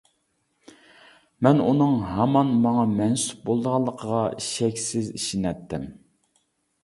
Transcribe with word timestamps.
مەن 1.47 1.59
ئۇنىڭ 1.65 1.91
ھامان 2.13 2.55
ماڭا 2.63 2.85
مەنسۇپ 2.95 3.43
بولىدىغانلىقىغا 3.49 4.21
شەكسىز 4.47 5.11
ئىشىنەتتىم. 5.21 5.85